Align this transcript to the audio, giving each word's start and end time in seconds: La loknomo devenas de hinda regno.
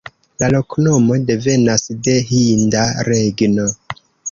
La 0.43 0.47
loknomo 0.53 1.17
devenas 1.31 1.85
de 2.09 2.17
hinda 2.33 2.89
regno. 3.13 3.71